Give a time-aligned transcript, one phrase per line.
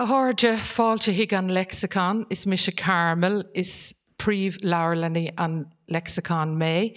[0.00, 6.56] A háde fáilte hiig an lexicon is mis se Carmel is príomh leirlenny an lexicon
[6.56, 6.94] May.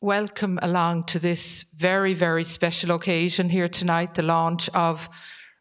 [0.00, 5.08] Welcome along to this very, very special occasion here tonight, the launch of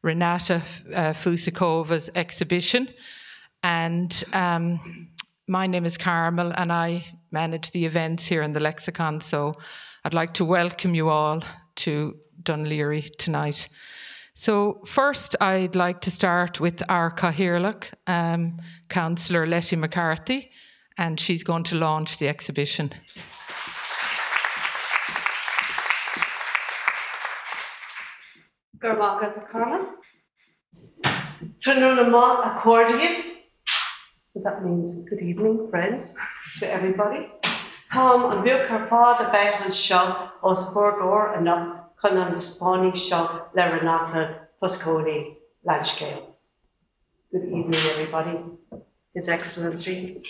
[0.03, 0.61] Renata
[0.93, 2.87] uh, Fusikova's exhibition.
[3.63, 5.09] And um,
[5.47, 9.19] my name is Carmel, and I manage the events here in the Lexicon.
[9.21, 9.53] So
[10.05, 11.41] I'd like to welcome you all
[11.77, 13.67] to Laoghaire tonight.
[14.39, 18.55] So, first, I'd like to start with our Cathaoirleach, um,
[18.87, 20.51] Councillor Lettie McCarthy,
[20.95, 22.93] and she's going to launch the exhibition.
[28.77, 29.87] Gurmagad Carmen.
[31.59, 33.37] Trinunama accordion.
[34.27, 36.15] So that means good evening, friends,
[36.59, 37.27] to everybody.
[37.91, 40.29] Come and bhíoh ar fád a bheith an seo
[42.03, 46.23] os fórdóir a nach chun an spáí seo le Renata Fosconi Landscale.
[47.31, 48.39] Good evening, everybody.
[49.13, 50.21] His Excellency,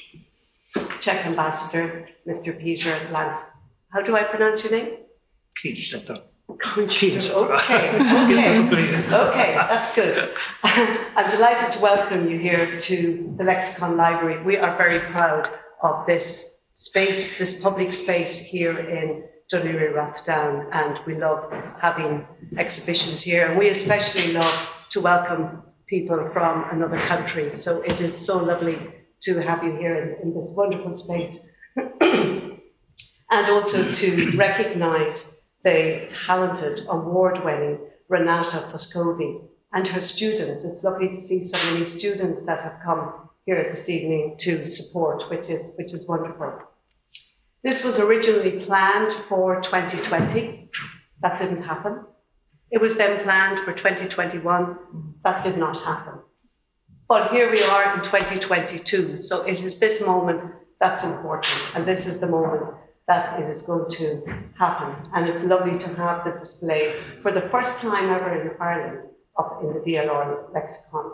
[0.99, 2.57] Czech Ambassador, Mr.
[2.57, 3.51] Peter Lance.
[3.90, 4.98] How do I pronounce your name?
[5.62, 6.21] Kielcenter.
[6.59, 7.35] Conchita.
[7.35, 10.29] Okay, okay, okay, that's good.
[10.63, 14.41] I'm delighted to welcome you here to the Lexicon Library.
[14.43, 15.49] We are very proud
[15.84, 23.23] of this space, this public space here in Laoghaire Rathdown, and we love having exhibitions
[23.23, 23.48] here.
[23.48, 27.49] And we especially love to welcome people from another country.
[27.49, 28.77] So it is so lovely
[29.21, 31.55] to have you here in, in this wonderful space.
[32.01, 39.41] and also to recognize the talented, award winning Renata Foscovi
[39.73, 40.65] and her students.
[40.65, 45.29] It's lovely to see so many students that have come here this evening to support,
[45.29, 46.66] which is, which is wonderful.
[47.63, 50.70] This was originally planned for 2020.
[51.22, 52.05] That didn't happen.
[52.70, 54.77] It was then planned for 2021.
[55.24, 56.20] That did not happen.
[57.08, 59.18] But here we are in 2022.
[59.18, 60.41] So it is this moment
[60.80, 61.76] that's important.
[61.76, 62.76] And this is the moment
[63.08, 65.10] that it is going to happen.
[65.14, 69.60] And it's lovely to have the display for the first time ever in Ireland up
[69.62, 71.12] in the DLR lexicon.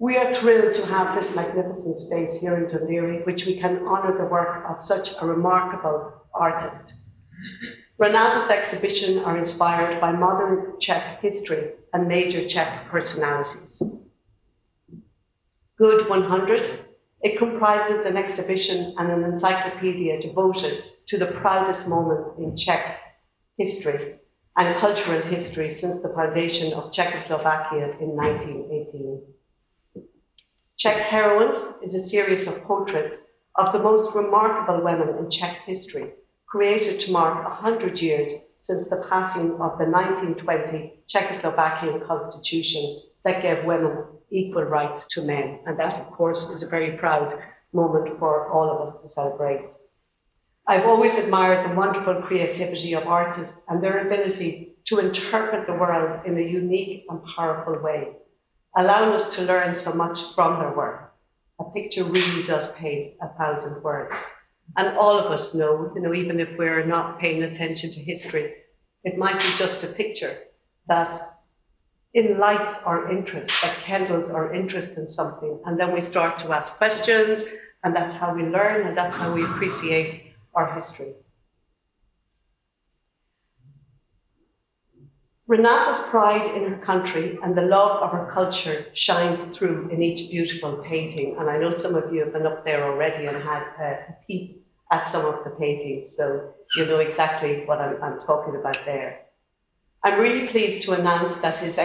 [0.00, 4.18] We are thrilled to have this magnificent space here in Laoghaire, which we can honour
[4.18, 6.94] the work of such a remarkable artist.
[7.96, 14.08] Renata's exhibition are inspired by modern Czech history and major Czech personalities.
[15.78, 16.86] Good 100,
[17.20, 22.98] it comprises an exhibition and an encyclopedia devoted to the proudest moments in Czech
[23.56, 24.16] history
[24.56, 29.33] and cultural history since the foundation of Czechoslovakia in 1918.
[30.76, 36.14] Czech Heroines is a series of portraits of the most remarkable women in Czech history,
[36.46, 43.64] created to mark 100 years since the passing of the 1920 Czechoslovakian constitution that gave
[43.64, 45.60] women equal rights to men.
[45.64, 47.38] And that, of course, is a very proud
[47.72, 49.62] moment for all of us to celebrate.
[50.66, 56.26] I've always admired the wonderful creativity of artists and their ability to interpret the world
[56.26, 58.16] in a unique and powerful way
[58.76, 61.14] allowing us to learn so much from their work.
[61.60, 64.24] A picture really does paint a thousand words.
[64.76, 68.54] And all of us know, you know, even if we're not paying attention to history,
[69.04, 70.38] it might be just a picture
[70.88, 71.14] that
[72.14, 75.60] enlights our interest, that kindles our interest in something.
[75.66, 77.44] And then we start to ask questions,
[77.84, 81.12] and that's how we learn, and that's how we appreciate our history.
[85.46, 90.30] Renata's pride in her country and the love of her culture shines through in each
[90.30, 91.36] beautiful painting.
[91.38, 94.64] And I know some of you have been up there already and had a peep
[94.90, 99.20] at some of the paintings, so you know exactly what I'm, I'm talking about there.
[100.02, 101.78] I'm really pleased to announce that ex,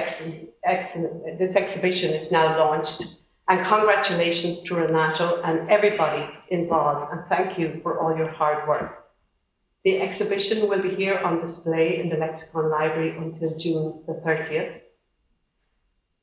[0.64, 0.98] ex,
[1.38, 3.04] this exhibition is now launched.
[3.48, 7.12] And congratulations to Renato and everybody involved.
[7.12, 9.09] And thank you for all your hard work.
[9.86, 14.82] The exhibition will be here on display in the Lexicon Library until June the 30th.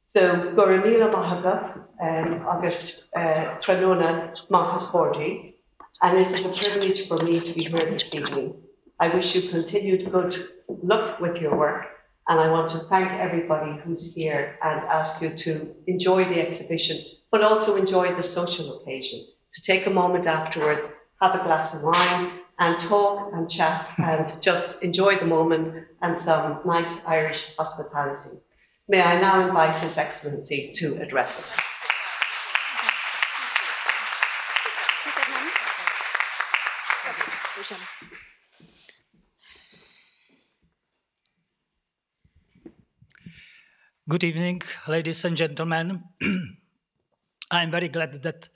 [0.03, 5.55] So Goramila Mahaga um, August uh, Tranona Mahasfordi,
[6.03, 8.55] and it is a privilege for me to be here this evening.
[9.01, 11.87] I wish you continued good luck with your work,
[12.29, 16.99] and I want to thank everybody who's here and ask you to enjoy the exhibition,
[17.31, 20.89] but also enjoy the social occasion, to take a moment afterwards,
[21.21, 26.19] have a glass of wine, and talk and chat and just enjoy the moment and
[26.19, 28.39] some nice Irish hospitality.
[28.89, 31.61] May I now invite His Excellency to address us.
[44.09, 46.05] Good evening, ladies and gentlemen.
[47.51, 48.49] I'm very glad that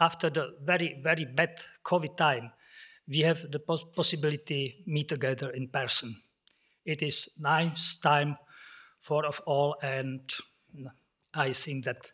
[0.00, 2.50] after the very, very bad COVID time,
[3.08, 6.14] we have the pos possibility meet together in person.
[6.84, 8.36] It is nice time
[9.00, 10.20] for of all, and
[11.34, 12.10] I think that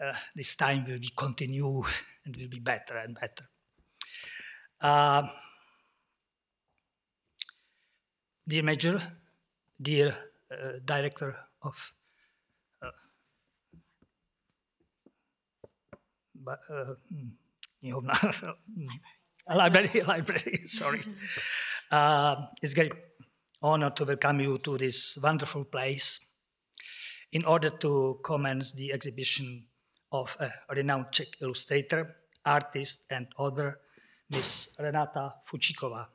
[0.00, 1.82] uh, this time will be continue
[2.24, 3.48] and will be better and better.
[4.80, 5.28] Uh,
[8.48, 9.00] dear Major,
[9.80, 10.16] dear
[10.50, 11.92] uh, Director of
[16.42, 16.94] but, uh,
[17.82, 18.14] knihovna,
[19.54, 21.04] library, library, sorry.
[21.90, 22.92] Uh, it's a great
[23.62, 26.20] honor to welcome you to this wonderful place
[27.32, 29.64] in order to commence the exhibition
[30.12, 33.80] of a renowned Czech illustrator, artist, and author,
[34.30, 36.06] Miss Renata Fučíková.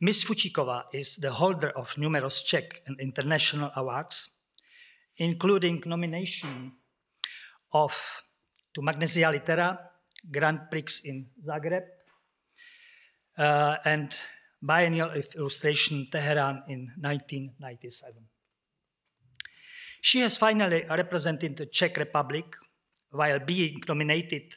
[0.00, 4.30] Miss Fučíková is the holder of numerous Czech and international awards,
[5.16, 6.72] including nomination
[7.72, 8.22] of
[8.74, 9.78] to Magnesia Litera,
[10.30, 11.84] Grand Prix in Zagreb,
[13.36, 14.14] uh, and
[14.60, 18.14] Biennial Illustration Tehran in 1997.
[20.00, 22.44] She has finally represented the Czech Republic
[23.10, 24.54] while being nominated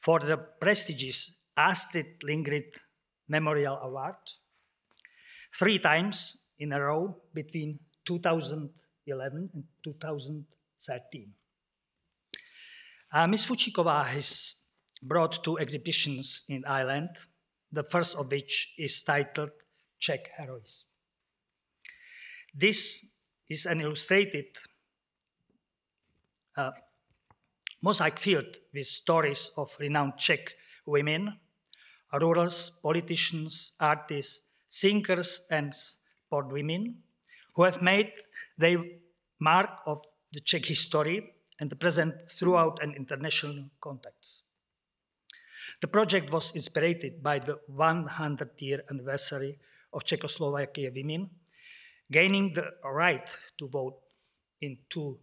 [0.00, 2.64] for the prestigious Astrid Lindgren
[3.28, 4.16] Memorial Award
[5.54, 11.34] three times in a row between 2011 and 2013.
[13.10, 13.46] Uh, Ms.
[13.46, 14.57] Fučíková has
[15.02, 17.10] brought two exhibitions in Ireland,
[17.72, 19.50] the first of which is titled
[19.98, 20.84] Czech Heroes.
[22.54, 23.06] This
[23.48, 24.46] is an illustrated
[26.56, 26.70] uh,
[27.82, 30.54] mosaic field with stories of renowned Czech
[30.86, 31.38] women,
[32.12, 36.96] rulers, politicians, artists, thinkers, and sport women
[37.54, 38.12] who have made
[38.56, 38.82] their
[39.38, 44.42] mark of the Czech history and the present throughout an international context.
[45.80, 49.58] The project was inspired by the 100 year anniversary
[49.92, 51.30] of Czechoslovakia women
[52.10, 53.28] gaining the right
[53.58, 54.00] to vote
[54.60, 55.18] in, two,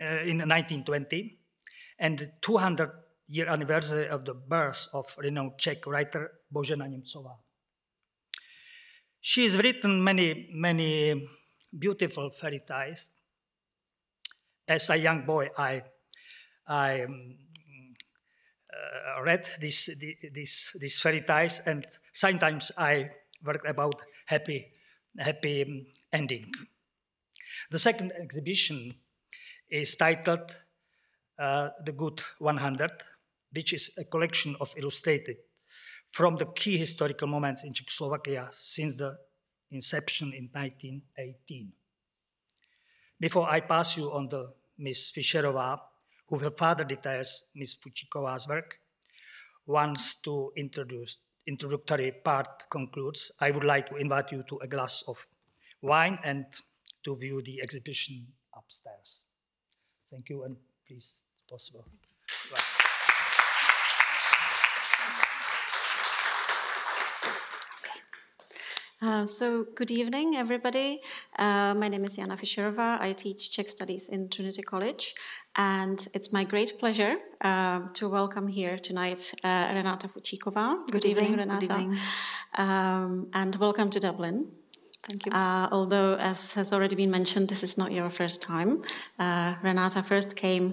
[0.00, 1.38] uh, in 1920
[1.98, 2.90] and the 200
[3.28, 7.36] year anniversary of the birth of renowned Czech writer Božena Němcová.
[9.20, 11.28] She has written many, many
[11.76, 13.10] beautiful fairy tales
[14.68, 15.82] as a young boy, I,
[16.66, 17.36] I um,
[18.76, 19.90] uh, read these,
[20.32, 23.10] these, these fairy tales, and sometimes I
[23.44, 24.72] worked about happy,
[25.18, 26.52] happy um, ending.
[27.70, 28.94] The second exhibition
[29.70, 30.52] is titled
[31.38, 32.90] uh, The Good 100,
[33.52, 35.36] which is a collection of illustrated
[36.12, 39.16] from the key historical moments in Czechoslovakia since the
[39.70, 41.72] inception in 1918.
[43.18, 45.12] Before I pass you on to Ms.
[45.16, 45.80] Fischerová,
[46.28, 47.76] who will further details Ms.
[47.76, 48.78] Fučíková's work,
[49.66, 55.04] once to introduce introductory part concludes, I would like to invite you to a glass
[55.06, 55.26] of
[55.82, 56.44] wine and
[57.04, 58.26] to view the exhibition
[58.56, 59.22] upstairs.
[60.10, 60.56] Thank you, and
[60.86, 61.18] please,
[61.48, 61.84] possible.
[62.50, 62.86] Right.
[69.02, 71.02] Uh, so, good evening, everybody.
[71.38, 72.98] Uh, my name is Jana Fischerova.
[72.98, 75.14] I teach Czech studies in Trinity College,
[75.54, 80.86] and it's my great pleasure uh, to welcome here tonight uh, Renata Fučíková.
[80.86, 81.66] Good, good evening, evening, Renata.
[81.66, 81.98] Good evening.
[82.54, 84.46] Um, and welcome to Dublin.
[85.06, 85.32] Thank you.
[85.32, 88.80] Uh, although, as has already been mentioned, this is not your first time.
[89.18, 90.72] Renata first came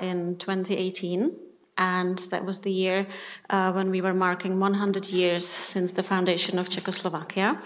[0.00, 3.06] in 2018 and that was the year
[3.50, 7.58] uh, when we were marking 100 years since the foundation of Czechoslovakia.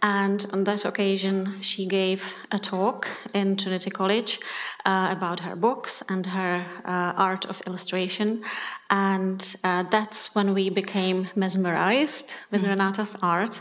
[0.00, 4.38] And on that occasion, she gave a talk in Trinity College
[4.86, 8.44] uh, about her books and her uh, art of illustration.
[8.90, 12.68] And uh, that's when we became mesmerized with mm.
[12.68, 13.60] Renata's art.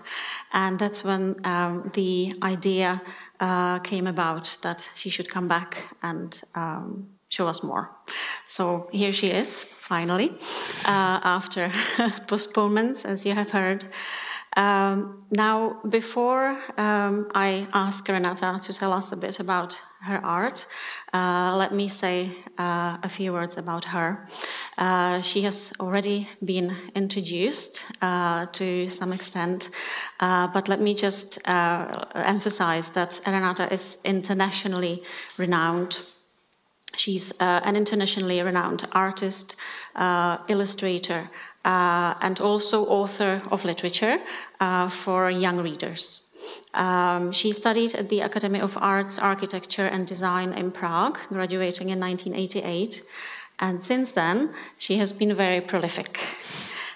[0.53, 3.01] And that's when um, the idea
[3.39, 7.89] uh, came about that she should come back and um, show us more.
[8.47, 10.29] So here she is, finally,
[10.85, 11.69] uh, after
[12.27, 13.87] postponements, as you have heard.
[14.57, 20.65] Um, now, before um, I ask Renata to tell us a bit about her art,
[21.13, 24.27] uh, let me say uh, a few words about her.
[24.77, 29.69] Uh, she has already been introduced uh, to some extent,
[30.21, 35.03] uh, but let me just uh, emphasize that Renata is internationally
[35.37, 35.99] renowned
[36.97, 39.55] She's uh, an internationally renowned artist,
[39.95, 41.29] uh, illustrator,
[41.63, 44.19] uh, and also author of literature
[44.59, 46.27] uh, for young readers.
[46.73, 51.99] Um, she studied at the Academy of Arts, Architecture and Design in Prague, graduating in
[51.99, 53.03] 1988.
[53.59, 56.19] And since then, she has been very prolific.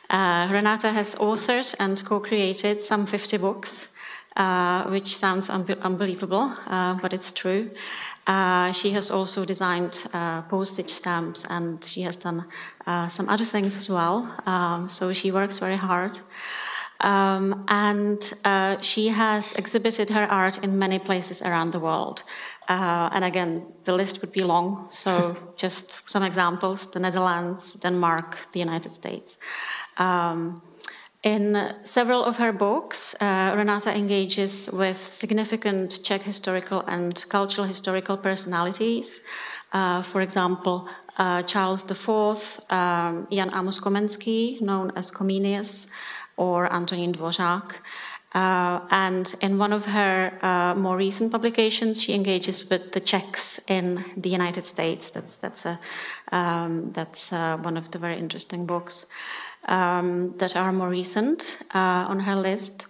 [0.10, 3.89] Uh, Renata has authored and co created some 50 books,
[4.36, 6.53] uh, which sounds un- unbelievable,
[7.01, 7.72] but it's true.
[8.32, 12.46] Uh, she has also designed uh, postage stamps and she has done
[12.88, 14.26] uh, some other things as well.
[14.46, 16.18] Um, so she works very hard.
[17.02, 22.24] Um, and uh, she has exhibited her art in many places around the world.
[22.70, 28.38] Uh, and again, the list would be long, so just some examples the Netherlands, Denmark,
[28.54, 29.38] the United States.
[29.98, 30.62] Um,
[31.24, 38.18] in several of her books, uh, Renata engages with significant Czech historical and cultural historical
[38.18, 39.22] personalities.
[39.72, 40.88] Uh, for example,
[41.18, 45.88] uh, Charles IV, um, Jan Amos Komenský, known as Comenius,
[46.38, 47.75] or Antonín Dvořák.
[48.34, 53.60] Uh, and in one of her uh, more recent publications, she engages with the Czechs
[53.68, 55.12] in the United States.
[55.12, 55.78] That's, that's, a,
[56.32, 59.06] um, that's uh, one of the very interesting books
[59.68, 62.88] um, that are more recent uh, on her list.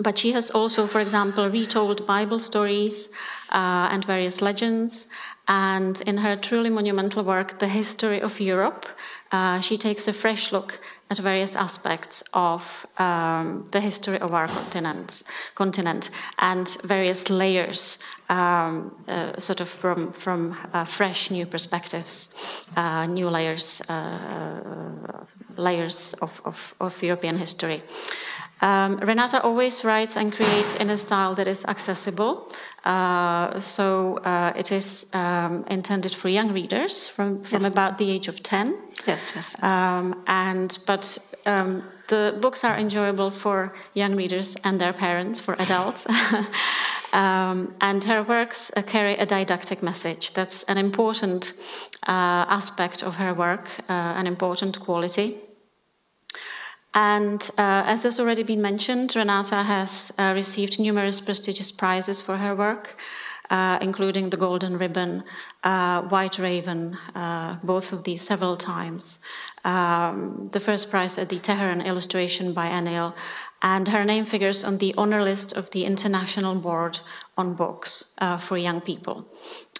[0.00, 3.10] But she has also, for example, retold Bible stories
[3.50, 5.08] uh, and various legends.
[5.48, 8.86] And in her truly monumental work, The History of Europe,
[9.32, 14.46] uh, she takes a fresh look at various aspects of um, the history of our
[14.46, 15.24] continents,
[15.54, 17.98] continent and various layers,
[18.28, 22.28] um, uh, sort of from, from uh, fresh new perspectives,
[22.76, 25.24] uh, new layers, uh,
[25.56, 27.82] layers of, of, of European history.
[28.60, 32.52] Um, Renata always writes and creates in a style that is accessible.
[32.84, 37.70] Uh, so uh, it is um, intended for young readers from, from yes.
[37.70, 38.76] about the age of 10.
[39.06, 39.62] Yes, yes.
[39.62, 45.54] Um, and, but um, the books are enjoyable for young readers and their parents, for
[45.58, 46.06] adults.
[47.12, 50.34] Um, and her works uh, carry a didactic message.
[50.34, 51.54] That's an important
[52.06, 55.36] uh, aspect of her work, uh, an important quality.
[56.94, 62.36] And uh, as has already been mentioned, Renata has uh, received numerous prestigious prizes for
[62.38, 62.96] her work,
[63.50, 65.24] uh, including the Golden Ribbon,
[65.64, 69.20] uh, White Raven, uh, both of these several times.
[69.64, 73.14] Um, the first prize at the Tehran Illustration Biennial,
[73.62, 77.00] and her name figures on the honor list of the International Board
[77.36, 79.26] on Books uh, for Young People.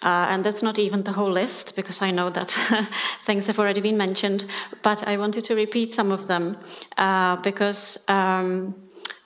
[0.03, 2.51] Uh, and that's not even the whole list, because I know that
[3.23, 4.47] things have already been mentioned,
[4.83, 6.57] but I wanted to repeat some of them,
[6.97, 8.75] uh, because um,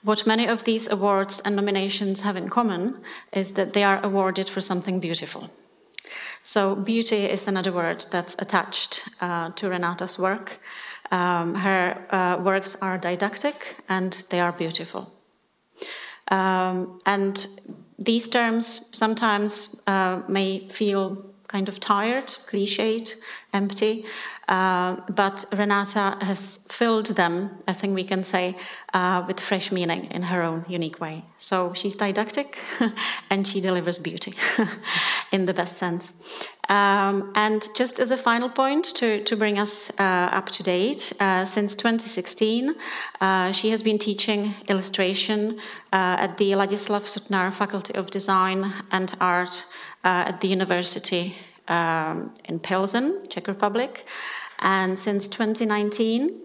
[0.03, 4.49] what many of these awards and nominations have in common is that they are awarded
[4.49, 5.49] for something beautiful.
[6.43, 10.59] So, beauty is another word that's attached uh, to Renata's work.
[11.11, 15.13] Um, her uh, works are didactic and they are beautiful.
[16.29, 17.45] Um, and
[17.97, 23.15] these terms sometimes uh, may feel kind of tired, cliched,
[23.53, 24.05] empty,
[24.47, 28.57] uh, but Renata has filled them, I think we can say,
[28.93, 31.23] uh, with fresh meaning in her own unique way.
[31.37, 32.57] So she's didactic
[33.29, 34.33] and she delivers beauty
[35.31, 36.13] in the best sense.
[36.69, 41.13] Um, and just as a final point to, to bring us uh, up to date,
[41.19, 42.75] uh, since 2016,
[43.21, 45.59] uh, she has been teaching illustration
[45.91, 49.65] uh, at the Ladislav Sutnar Faculty of Design and Art
[50.05, 51.33] at the University
[51.67, 54.05] um, in Pilsen, Czech Republic.
[54.59, 56.39] And since 2019,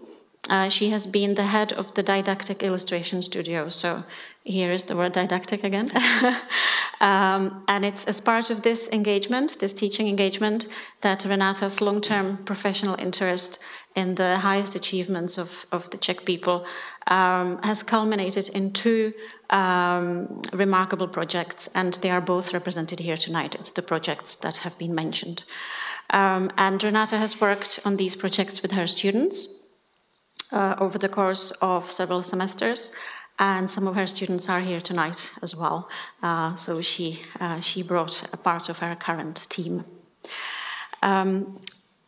[0.49, 3.69] uh, she has been the head of the Didactic Illustration Studio.
[3.69, 4.03] So
[4.43, 5.91] here is the word didactic again.
[7.01, 10.67] um, and it's as part of this engagement, this teaching engagement,
[11.01, 13.59] that Renata's long term professional interest
[13.99, 16.65] in the highest achievements of, of the Czech people
[17.07, 19.13] um, has culminated in two
[19.49, 23.55] um, remarkable projects, and they are both represented here tonight.
[23.55, 25.43] It's the projects that have been mentioned.
[26.11, 29.67] Um, and Renata has worked on these projects with her students
[30.51, 32.91] uh, over the course of several semesters,
[33.37, 35.89] and some of her students are here tonight as well.
[36.21, 39.83] Uh, so she, uh, she brought a part of her current team.
[41.01, 41.59] Um,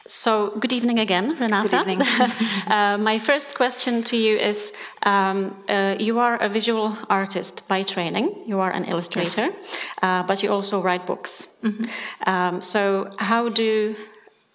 [0.08, 1.84] so, good evening again, Renata.
[1.86, 2.08] Good evening.
[2.68, 7.84] uh, my first question to you is um, uh, You are a visual artist by
[7.84, 9.80] training, you are an illustrator, yes.
[10.02, 11.54] uh, but you also write books.
[11.64, 12.30] Mm-hmm.
[12.30, 13.96] Um, so, how do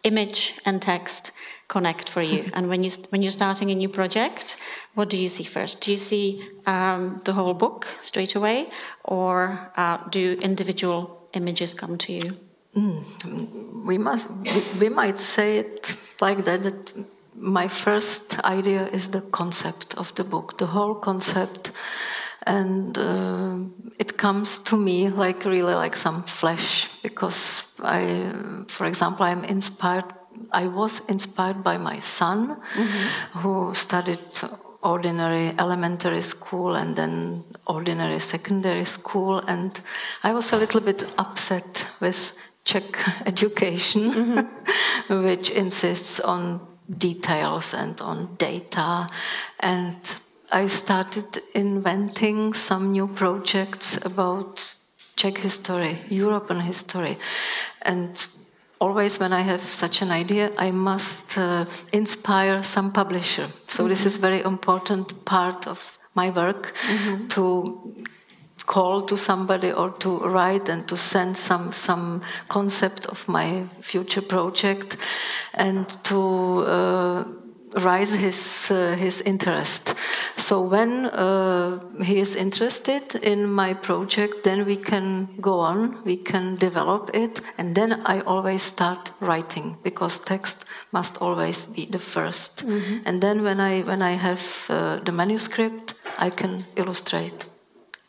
[0.02, 1.32] image and text
[1.68, 2.50] connect for you?
[2.54, 4.56] and when, you, when you're starting a new project,
[4.94, 5.80] what do you see first?
[5.80, 8.68] Do you see um, the whole book straight away,
[9.04, 12.36] or uh, do individual images come to you?
[12.76, 16.92] Mm, we must we, we, might say it like that that
[17.35, 21.73] my first idea is the concept of the book the whole concept
[22.47, 23.56] and uh,
[23.99, 28.33] it comes to me like really like some flesh because I,
[28.68, 30.04] for example, I'm inspired.
[30.52, 32.56] I was inspired by my son,
[33.33, 34.21] who studied
[34.83, 39.80] ordinary elementary school and then ordinary secondary school, and
[40.23, 42.33] I was a little bit upset with
[42.66, 45.23] Czech education, mm-hmm.
[45.25, 49.06] which insists on details and on data.
[49.61, 49.96] And
[50.52, 54.76] I started inventing some new projects about
[55.16, 57.16] Czech history, European history.
[57.82, 58.28] And
[58.80, 63.49] always when I have such an idea, I must uh, inspire some publisher.
[63.66, 64.08] So this mm-hmm.
[64.08, 67.28] is very important part of my work mm-hmm.
[67.28, 68.04] to
[68.66, 74.23] call to somebody or to write and to send some some concept of my future
[74.23, 74.96] project
[75.54, 77.25] and to uh,
[77.76, 79.94] rise his uh, his interest.
[80.37, 86.16] So when uh, he is interested in my project then we can go on we
[86.16, 91.99] can develop it and then i always start writing because text must always be the
[91.99, 97.46] 1st and then when i when i have uh, the manuscript i can illustrate.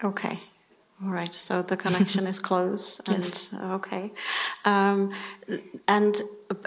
[0.04, 0.47] Okay.
[1.04, 1.34] All right.
[1.34, 3.00] So the connection is close.
[3.08, 3.54] And, Yes.
[3.54, 4.12] Okay.
[4.66, 5.14] Um,
[5.88, 6.16] and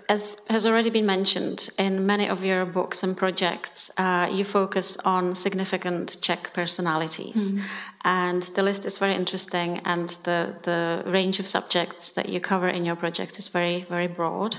[0.08, 4.96] as has already been mentioned, in many of your books and projects, uh, you focus
[4.98, 7.54] on significant Czech personalities.
[8.04, 12.68] And the list is very interesting, and the, the range of subjects that you cover
[12.68, 14.56] in your project is very, very broad.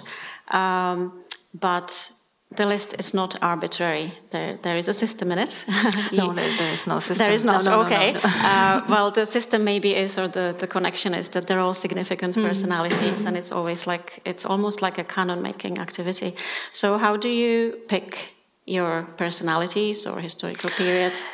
[0.49, 1.21] Um,
[1.53, 2.11] but
[2.57, 4.11] the list is not arbitrary.
[4.31, 5.65] There, there is a system in it.
[6.11, 7.65] no there, there is no system there is No, not.
[7.65, 8.11] no, no, okay.
[8.13, 8.19] no.
[8.23, 12.35] uh, well, the system maybe is, or the, the connection is that they're all significant
[12.35, 12.47] Mm-hmm.
[12.47, 16.33] personalities, and it's always like it's almost like a canon making activity.
[16.71, 18.33] So, how do you pick
[18.65, 21.25] your personalities or historical periods,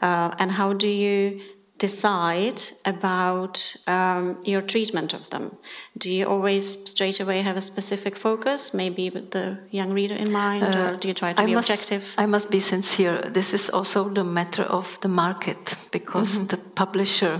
[0.00, 1.40] uh, and how do you
[1.86, 3.54] decide about
[3.86, 5.44] um, your treatment of them?
[6.02, 9.46] Do you always straight away have a specific focus, maybe with the
[9.78, 12.02] young reader in mind, or do you try to Uh, I be must, objective?
[12.24, 13.14] I must be sincere.
[13.38, 16.46] This is also the matter of the market because Mm-hmm.
[16.52, 17.34] the publisher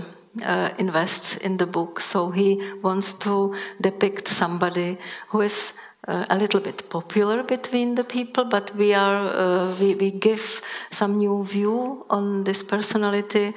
[0.45, 2.49] uh, invests in the book, so he
[2.81, 3.33] wants to
[3.81, 4.97] depict somebody
[5.31, 5.73] who is.
[6.05, 10.61] Uh, a little bit popular between the people, but we are uh, we, we give
[10.91, 13.53] some new view on this personality.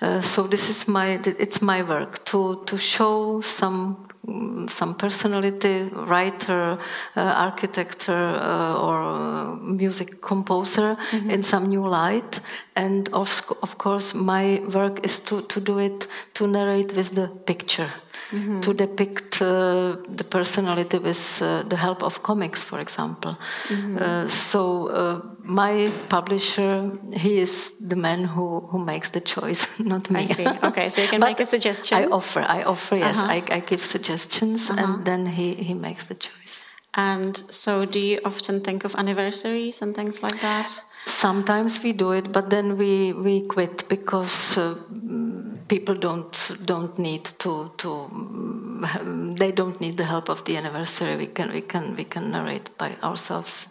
[0.00, 5.90] Uh, so this is my it's my work to to show some mm, some personality,
[5.92, 6.78] writer,
[7.16, 10.96] uh, architect, uh, or uh, music composer
[11.28, 12.40] in some new light.
[12.84, 13.28] And of,
[13.62, 17.90] of course, my work is to, to do it, to narrate with the picture.
[18.62, 23.32] To depict uh, the personality with uh, the help of comics, for example.
[23.98, 30.10] Uh, so uh, my publisher, he is the man who, who makes the choice, not
[30.10, 30.20] me.
[30.20, 30.46] I see.
[30.62, 31.98] Okay, so you can make a suggestion.
[31.98, 33.32] I offer, I offer, yes, Uh-huh.
[33.34, 36.64] I, I give suggestions, and then he, he makes the choice.
[36.94, 40.82] And so, do you often think of anniversaries and things like that?
[41.06, 44.74] Sometimes we do it, but then we, we quit because uh,
[45.68, 51.16] people don't don't need to to mm, they don't need the help of the anniversary.
[51.16, 53.66] We can we can we can narrate by ourselves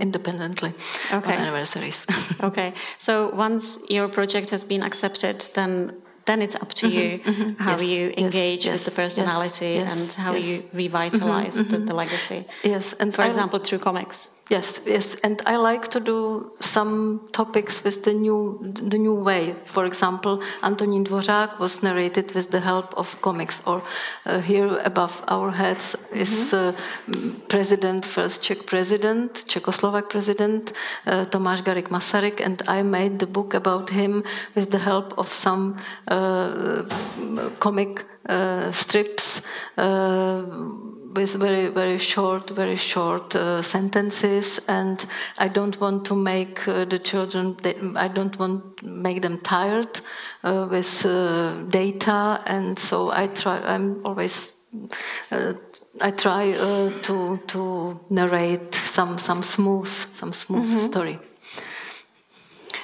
[0.00, 1.16] independently Mm-hmm.
[1.18, 1.32] Okay.
[1.34, 2.06] on anniversaries.
[2.42, 5.92] Okay, so once your project has been accepted, then
[6.24, 9.92] then it's up to you how Mm-hmm, Yes, you engage yes, with the personality yes,
[9.92, 10.32] and how.
[10.32, 12.44] Mm-hmm, you revitalize the, the legacy.
[12.64, 14.28] yes, and For I- example, through comics.
[14.52, 18.58] Yes, yes, and I like to do some topics with the new,
[18.90, 19.54] the new way.
[19.64, 23.62] For example, Antonín Dvořák was narrated with the help of comics.
[23.64, 23.80] Or
[24.26, 26.74] uh, here above our heads is uh,
[27.08, 30.74] mm, president, first Czech president, Czechoslovak president,
[31.06, 34.22] uh, Tomáš Garrigue Masaryk, and I made the book about him
[34.54, 35.76] with the help of some
[36.08, 36.82] uh,
[37.58, 38.21] comic uh,
[38.72, 39.42] strips.
[39.76, 40.42] Uh,
[41.14, 45.04] with very very short very short uh, sentences and
[45.38, 50.00] i don't want to make uh, the children they, i don't want make them tired
[50.44, 54.52] uh, with uh, data and so i try i'm always
[55.30, 55.52] uh,
[56.00, 61.18] I try uh, to to narrate some some smooth some smooth story.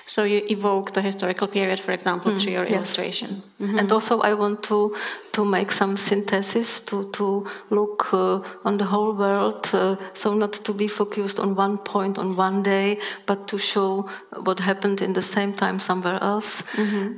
[0.08, 2.76] So you evoke the historical period, for example, through your Mm, yes.
[2.76, 3.42] illustration.
[3.78, 4.94] And also, I want to
[5.32, 7.24] to make some synthesis to to
[7.70, 9.68] look uh, on the whole world.
[9.74, 14.08] Uh, so not to be focused on one point on one day, but to show
[14.46, 16.62] what happened in the same time somewhere else.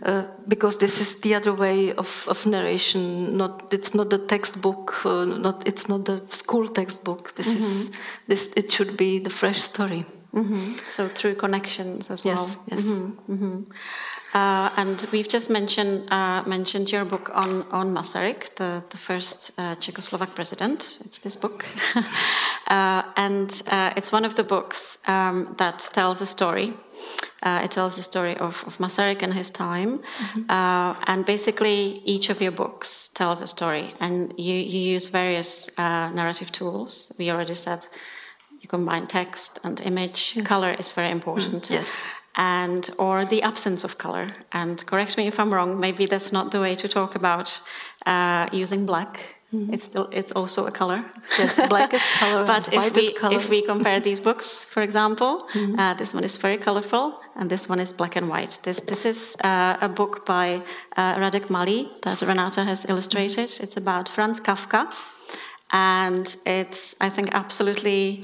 [0.05, 3.37] Uh, because this is the other way of, of narration.
[3.37, 4.92] Not it's not the textbook.
[5.07, 7.35] Uh, not it's not the school textbook.
[7.35, 7.90] This is
[8.29, 8.50] this.
[8.57, 10.05] It should be the fresh story.
[10.33, 12.35] Hmm So through connections as well.
[12.35, 12.59] Yes.
[12.71, 12.99] Yes.
[13.27, 13.62] hmm
[14.33, 19.51] Uh, and we've just mentioned uh, mentioned your book on on Masaryk, the the first
[19.59, 21.01] uh, Czechoslovak president.
[21.05, 21.64] It's this book,
[22.71, 26.73] uh, and uh, it's one of the books um, that tells a story.
[27.43, 31.11] Uh, it tells the story of, of Masaryk and his time, mm-hmm.
[31.11, 35.71] and basically each of your books tells a story, and you you use various
[36.14, 37.12] narrative tools.
[37.19, 37.88] We already said
[38.61, 40.35] you combine text and image.
[40.37, 40.46] Yes.
[40.46, 41.64] Color is very important.
[41.64, 44.27] Mm, yes and or the absence of color.
[44.53, 45.79] And correct me if I'm wrong.
[45.79, 47.61] Maybe that's not the way to talk about
[48.07, 49.20] uh, using black.
[49.53, 49.75] Mm-hmm.
[49.75, 51.05] It's still it's also a color.
[51.37, 52.46] Yes, black is color.
[52.46, 55.79] but if we if we compare these books, for example, mm-hmm.
[55.79, 58.61] uh, this one is very colorful, and this one is black and white.
[58.62, 60.62] This this is uh, a book by
[60.96, 63.51] uh, Radek Malý that Renata has illustrated.
[63.61, 64.87] It's about Franz Kafka,
[65.73, 68.23] and it's I think absolutely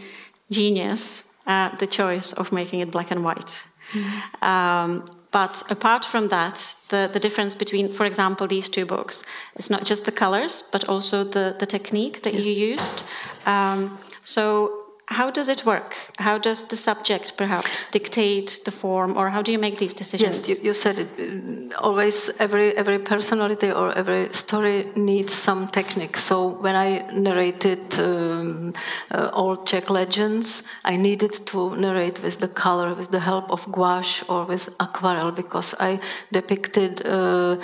[0.50, 3.62] genius uh, the choice of making it black and white.
[3.92, 4.44] Mm-hmm.
[4.44, 9.22] Um, but apart from that, the, the difference between, for example, these two books
[9.56, 13.02] is not just the colors, but also the, the technique that you used.
[13.44, 15.94] Um, so how does it work?
[16.18, 20.48] How does the subject perhaps dictate the form, or how do you make these decisions?
[20.48, 21.74] Yes, you, you said it.
[21.78, 26.16] Always, every every personality or every story needs some technique.
[26.16, 28.74] So when I narrated um,
[29.12, 33.64] uh, old Czech legends, I needed to narrate with the color, with the help of
[33.70, 36.00] gouache or with aquarelle, because I
[36.32, 37.06] depicted.
[37.06, 37.58] Uh,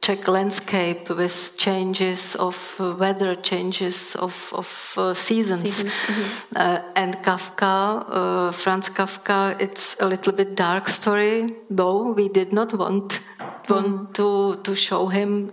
[0.00, 5.62] Czech landscape with changes of uh, weather, changes of, of uh, seasons.
[5.62, 5.92] seasons.
[5.92, 6.56] Mm-hmm.
[6.56, 12.52] Uh, and Kafka, uh, Franz Kafka, it's a little bit dark story, though we did
[12.52, 13.20] not want,
[13.68, 14.14] want mm.
[14.14, 15.52] to, to show him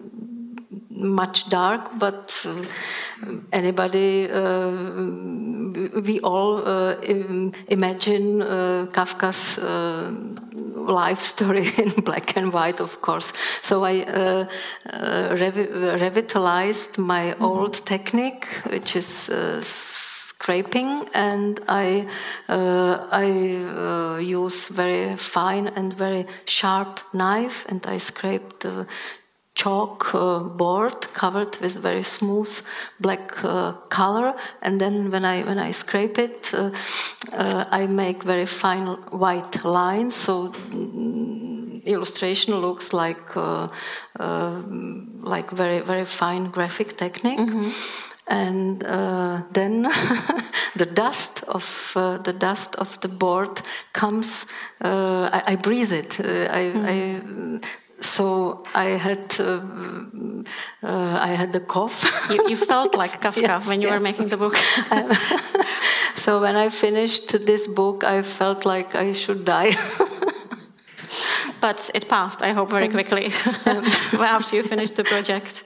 [0.95, 2.61] much dark, but uh,
[3.51, 4.71] anybody, uh,
[6.01, 6.95] we all uh,
[7.67, 9.57] imagine uh, Kafka's
[10.85, 13.33] life story in black and white, of course.
[13.61, 14.47] So I uh,
[15.35, 17.45] revi- revitalized my mm-hmm.
[17.45, 19.29] old technique, which is
[20.45, 22.07] scraping and I
[22.49, 23.29] uh, I
[23.65, 28.85] uh, use very fine and very sharp knife and I scrape the
[29.55, 32.61] chalk uh, board covered with very smooth
[32.99, 36.71] black uh, color and then when I when I scrape it uh,
[37.31, 43.67] uh I make very fine white lines so mm, illustration looks like uh,
[44.19, 44.61] uh,
[45.21, 47.69] like very very fine graphic technique mm-hmm.
[48.27, 48.81] and
[49.53, 49.83] then
[50.75, 51.91] the dust of
[52.23, 53.61] the dust of the board
[53.93, 54.45] comes
[54.81, 57.57] I, I, breathe it I, mm-hmm.
[57.57, 59.61] I so I had uh,
[60.83, 62.03] uh, I had the cough.
[62.29, 63.93] You, you felt like Kafka yes, when you yes.
[63.95, 64.55] were making the book.
[66.15, 69.75] so when I finished this book, I felt like I should die.
[71.61, 73.25] but it passed, I hope, very quickly
[74.13, 75.63] after you finished the project.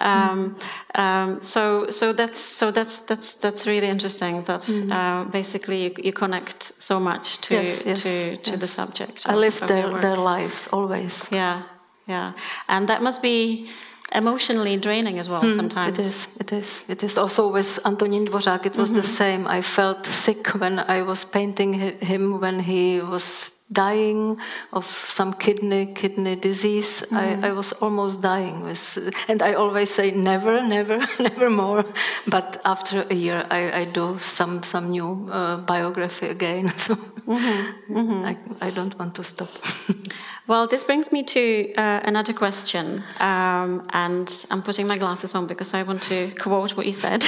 [0.00, 0.56] Um,
[0.94, 4.44] um, so, so that's so that's that's that's really interesting.
[4.44, 4.90] That mm.
[4.92, 8.60] uh, basically you, you, connect so much to yes, yes, to to yes.
[8.60, 9.26] the subject.
[9.26, 11.28] I live their their lives always.
[11.32, 11.62] Yeah,
[12.06, 12.32] yeah,
[12.66, 13.68] and that must be
[14.14, 15.98] emotionally draining as well mm, sometimes.
[15.98, 16.82] It is, it is.
[16.88, 19.02] It is also with Antonín Dvořák, it was mm -hmm.
[19.02, 19.46] the mm-hmm.
[19.46, 19.58] same.
[19.58, 24.38] I felt sick when I was painting him when he was dying
[24.72, 27.02] of some kidney kidney disease.
[27.10, 27.16] Mm.
[27.16, 27.48] I.
[27.48, 31.84] I was almost dying with, and I always say never, never, never more.
[32.26, 36.72] But after a year, I, I do some some new uh, biography again.
[36.78, 37.94] So mm-hmm.
[37.98, 38.24] Mm-hmm.
[38.24, 39.48] I, I don't want to stop.
[40.48, 45.46] Well, this brings me to uh, another question, um, and I'm putting my glasses on
[45.46, 47.22] because I want to quote what you said.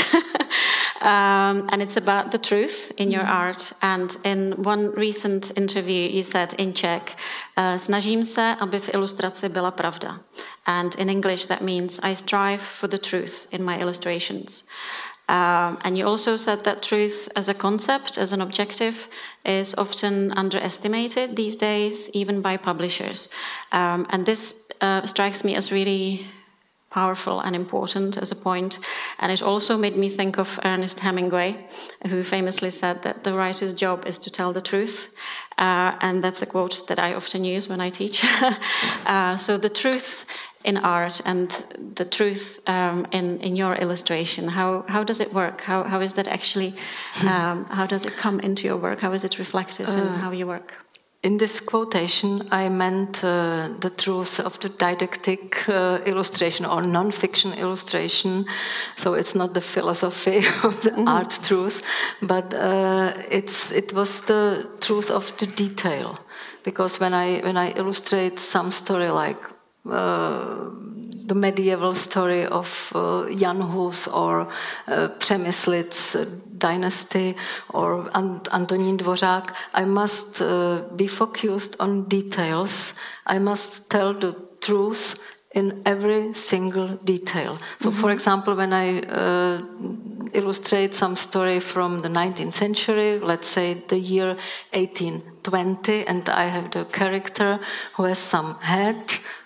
[1.03, 3.43] um, and it's about the truth in your mm-hmm.
[3.43, 3.73] art.
[3.83, 7.17] And in one recent interview, you said in Czech,
[7.57, 10.21] uh, snažím se, aby v ilustraci byla pravda.
[10.67, 14.65] And in English, that means I strive for the truth in my illustrations.
[15.31, 19.09] Um, and you also said that truth as a concept, as an objective,
[19.45, 23.29] is often underestimated these days, even by publishers.
[23.73, 26.27] Um, and this uh, strikes me as really
[26.91, 28.79] powerful and important as a point.
[29.21, 31.67] And it also made me think of Ernest Hemingway,
[32.09, 35.15] who famously said that the writer's job is to tell the truth.
[35.59, 38.25] Uh, and that's a quote that I often use when I teach.
[39.07, 40.25] uh, so the truth
[40.65, 41.51] in art and
[41.95, 46.13] the truth um, in, in your illustration how, how does it work how, how is
[46.13, 46.75] that actually
[47.23, 50.31] um, how does it come into your work how is it reflected uh, in how
[50.31, 50.75] you work
[51.23, 57.53] in this quotation, I meant uh, the truth of the didactic uh, illustration or non-fiction
[57.55, 58.47] illustration.
[58.97, 61.09] So it's not the philosophy of the mm -hmm.
[61.17, 61.83] art truth,
[62.21, 66.15] but uh, it's it was the truth of the detail.
[66.63, 69.39] because when I when I illustrate some story like
[69.85, 74.49] the medieval story of uh, Jan Hus or
[74.87, 75.09] uh,
[76.59, 77.37] dynasty
[77.69, 82.95] or Ant- Antonín Dvořák, I must uh, be focused on details.
[83.27, 85.19] I must tell the truth
[85.55, 87.59] in every single detail.
[87.81, 88.01] So, mm-hmm.
[88.01, 89.63] for example, when I uh,
[90.33, 94.37] illustrate some story from the 19th century, let's say the year
[94.73, 97.59] 1820, and I have the character
[97.97, 98.97] who has some head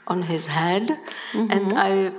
[0.07, 0.89] on his head,
[1.33, 1.51] mm-hmm.
[1.51, 2.13] and I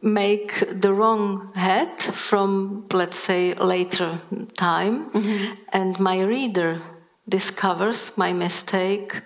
[0.00, 4.20] make the wrong head from, let's say, later
[4.56, 5.54] time, mm-hmm.
[5.72, 6.80] and my reader
[7.28, 9.22] discovers my mistake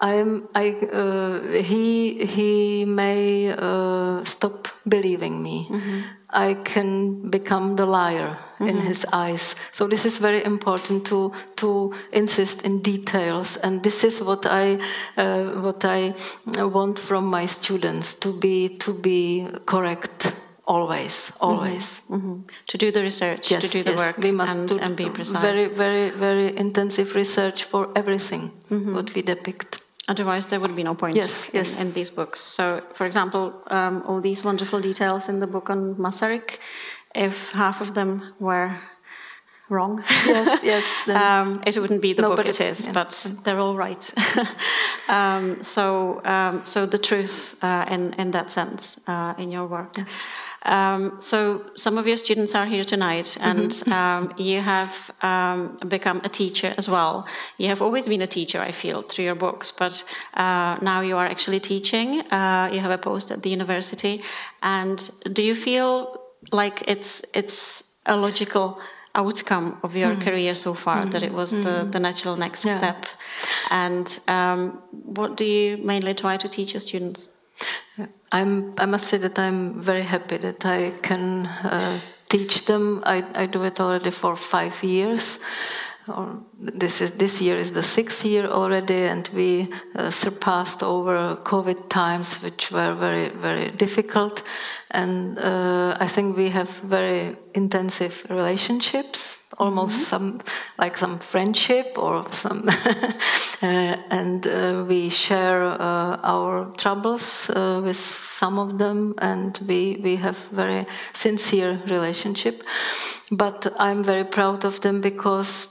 [0.00, 5.68] I'm, I, uh, he, he may uh, stop believing me.
[5.70, 6.00] Mm-hmm.
[6.32, 8.68] I can become the liar mm-hmm.
[8.68, 9.54] in his eyes.
[9.72, 14.78] So this is very important to to insist in details, and this is what I
[15.16, 16.14] uh, what I
[16.46, 20.32] want from my students to be to be correct
[20.66, 22.14] always always mm-hmm.
[22.14, 22.40] Mm-hmm.
[22.68, 23.98] to do the research yes, to do the yes.
[23.98, 28.52] work we must and, do and be precise very very very intensive research for everything
[28.70, 28.94] mm-hmm.
[28.94, 29.79] what we depict
[30.10, 31.80] Otherwise, there would be no point yes, in, yes.
[31.80, 32.40] in, these books.
[32.40, 36.58] So, for example, um, all these wonderful details in the book on Masaryk,
[37.14, 38.76] if half of them were
[39.68, 42.86] wrong, yes, yes, um, it wouldn't be the book it is.
[42.86, 42.92] Yeah.
[42.92, 44.04] But they're all right.
[45.08, 49.96] um, so, um, so the truth uh, in in that sense uh, in your work.
[49.96, 50.08] Yes.
[50.62, 53.92] Um, so some of your students are here tonight, and mm-hmm.
[53.92, 57.26] um, you have um, become a teacher as well.
[57.58, 61.16] You have always been a teacher, I feel, through your books, but uh, now you
[61.16, 62.20] are actually teaching.
[62.30, 64.22] Uh, you have a post at the university,
[64.62, 66.20] and do you feel
[66.52, 68.80] like it's it's a logical
[69.14, 70.22] outcome of your mm.
[70.22, 71.10] career so far mm.
[71.10, 71.64] that it was mm.
[71.64, 72.78] the, the natural next yeah.
[72.78, 73.06] step
[73.70, 77.34] and um, what do you mainly try to teach your students
[78.32, 83.02] I'm, I must say that I'm very happy that I can uh, teach them.
[83.04, 85.38] I, I do it already for five years.
[86.08, 91.36] Or this is this year is the sixth year already, and we uh, surpassed over
[91.44, 94.42] COVID times, which were very very difficult.
[94.90, 100.04] And uh, I think we have very intensive relationships almost mm-hmm.
[100.04, 100.40] some
[100.78, 102.68] like some friendship or some
[103.62, 110.00] uh, and uh, we share uh, our troubles uh, with some of them and we
[110.02, 112.62] we have very sincere relationship
[113.30, 115.68] but i'm very proud of them because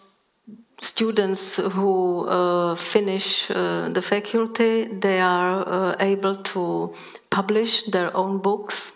[0.81, 6.93] students who uh, finish uh, the faculty they are able to
[7.29, 8.93] publish their own books.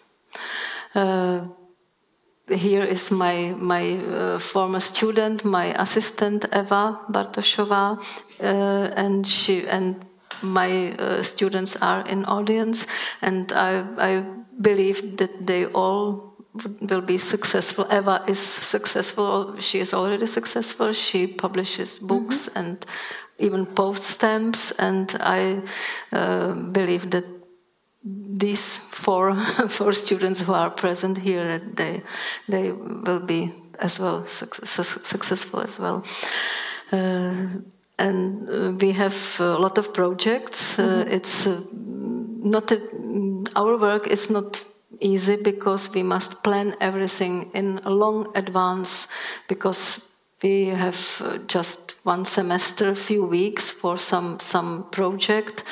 [2.49, 7.97] Here is my my uh, former student, my assistant Eva Bartošová,
[8.41, 10.05] uh, and she and
[10.41, 12.85] my uh, students are in audience,
[13.21, 14.25] and I I
[14.59, 16.32] believe that they all
[16.81, 17.85] will be successful.
[17.91, 20.93] Eva is successful; she is already successful.
[20.93, 22.59] She publishes books mm -hmm.
[22.59, 22.85] and
[23.37, 25.61] even post stamps, and I
[26.11, 27.23] uh, believe that
[28.39, 29.35] these four
[29.69, 32.01] four students who are present here that they
[32.47, 36.03] they will be as well success, successful as well.
[36.91, 37.33] Uh,
[37.97, 40.79] and uh, we have a lot of projects.
[40.79, 41.11] Uh, mm-hmm.
[41.11, 41.61] it's uh,
[42.43, 42.81] not a,
[43.55, 44.63] our work is not
[45.03, 49.07] easy because we must plan everything in long advance
[49.47, 49.99] because
[50.41, 55.63] we have uh, just one semester, a few weeks for some some project.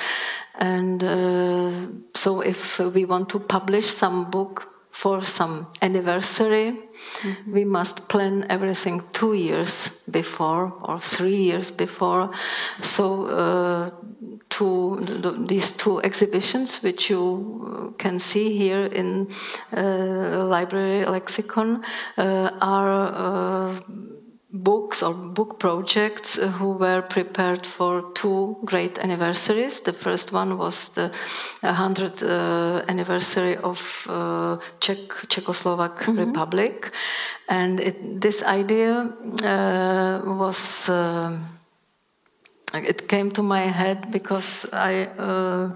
[0.55, 1.71] And uh,
[2.13, 7.53] so, if we want to publish some book for some anniversary, mm-hmm.
[7.53, 12.31] we must plan everything two years before or three years before.
[12.81, 13.89] So, uh,
[14.49, 14.99] two,
[15.47, 19.29] these two exhibitions, which you can see here in
[19.75, 21.83] uh, library lexicon,
[22.17, 23.79] uh, are uh,
[24.53, 29.81] books or book projects uh, who were prepared for two great anniversaries.
[29.81, 31.11] The first one was the
[31.63, 36.19] 100th uh, anniversary of uh, Czech Czechoslovak mm-hmm.
[36.19, 36.91] Republic,
[37.47, 40.89] and it, this idea uh, was.
[40.89, 41.37] Uh,
[42.73, 45.71] it came to my head because I uh,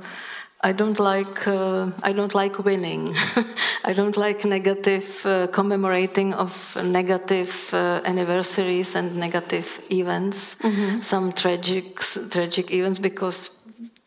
[0.61, 3.15] I don't like uh, I don't like winning.
[3.83, 6.51] I don't like negative uh, commemorating of
[6.83, 11.01] negative uh, anniversaries and negative events, mm-hmm.
[11.01, 11.99] some tragic
[12.31, 13.51] tragic events because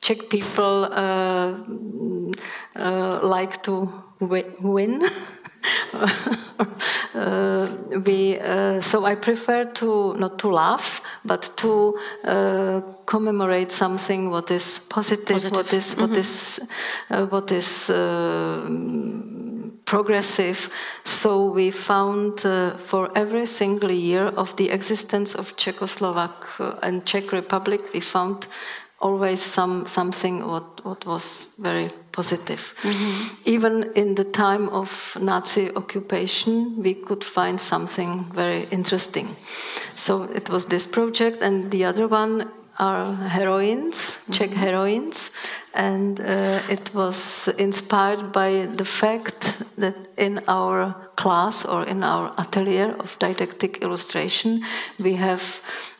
[0.01, 1.55] Czech people uh,
[2.77, 3.89] uh, like to
[4.21, 5.03] wi- win.
[7.15, 7.69] uh,
[8.05, 14.51] we uh, so I prefer to not to laugh, but to uh, commemorate something what
[14.51, 15.57] is positive, Positive.
[15.57, 16.61] what is what is
[17.11, 18.69] uh, what is uh,
[19.85, 20.71] progressive.
[21.05, 26.45] So we found uh, for every single year of the existence of Czechoslovak
[26.83, 28.47] and Czech Republic, we found
[29.01, 32.75] always some something what what was very positive.
[33.45, 39.29] Even in the time of Nazi occupation, we could find something very interesting.
[39.95, 45.31] So it was this project, and the other one are heroines, Czech heroines,
[45.75, 52.33] and uh, it was inspired by the fact that in our class or in our
[52.39, 54.63] atelier of didactic illustration,
[54.99, 55.43] we have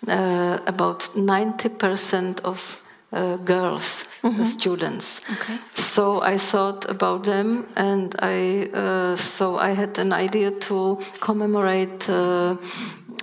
[0.07, 2.81] uh, about 90% of
[3.13, 5.21] uh, girls, uh, students.
[5.31, 5.59] Okay.
[5.75, 12.09] So I thought about them, and I uh, so I had an idea to commemorate
[12.09, 12.57] uh,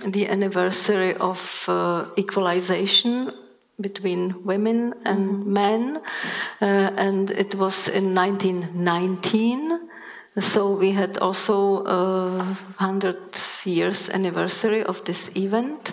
[0.04, 3.32] the anniversary of uh, equalization
[3.80, 6.00] between women and men,
[6.60, 9.80] uh, and it was in 1919.
[10.40, 12.44] So we had also uh,
[12.78, 13.16] 100
[13.64, 15.92] years anniversary of this event,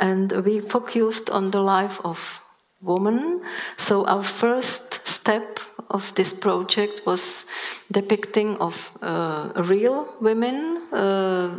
[0.00, 2.41] and we focused on the life of
[2.82, 3.40] woman.
[3.76, 7.44] So our first step of this project was
[7.90, 11.50] depicting of uh, real women, uh,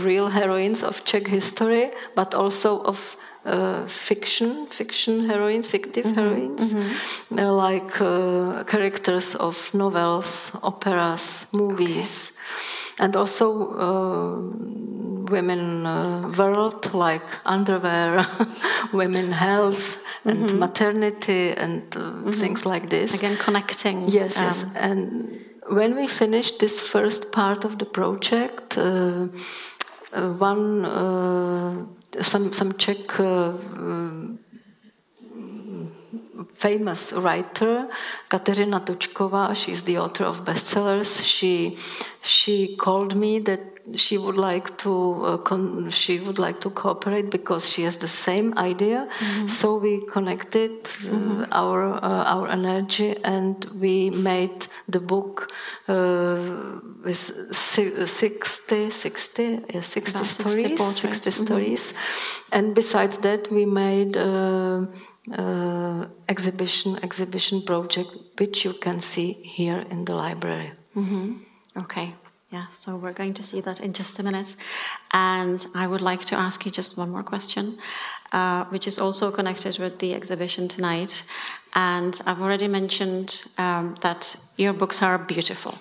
[0.00, 6.74] real heroines of Czech history, but also of uh, fiction, fiction heroines, fictive heroines,
[7.36, 12.32] uh, like uh, characters of novels, operas, movies,
[12.98, 18.26] and also uh, women uh, world like underwear,
[18.92, 23.14] women health, and maternity, and uh, things like this.
[23.14, 24.08] Again, connecting.
[24.08, 24.62] Yes, yes.
[24.62, 29.28] um, And when we finished this first part of the project, uh,
[30.12, 34.38] uh, one uh, some some Czech uh, um,
[36.56, 37.88] famous writer
[38.28, 41.20] Kateřina Tučková, she's the author of bestsellers.
[41.22, 41.76] She
[42.22, 43.60] she called me that
[43.96, 44.92] she would like to
[45.24, 49.08] uh, con- she would like to cooperate because she has the same idea.
[49.46, 50.72] So we connected
[51.12, 55.52] uh, our uh, our energy and we made the book
[55.88, 61.24] uh, with si- 60 60 yeah, 60 About 60 stories portraits.
[61.24, 61.94] 60 stories
[62.52, 64.86] and besides that we made uh,
[65.32, 70.72] uh, exhibition exhibition project which you can see here in the library
[71.76, 72.14] Okay.
[72.54, 74.54] Yeah, so we're going to see that in just a minute.
[75.10, 77.78] And I would like to ask you just one more question,
[78.30, 81.24] uh, which is also connected with the exhibition tonight.
[81.74, 85.74] And I've already mentioned um, that your books are beautiful.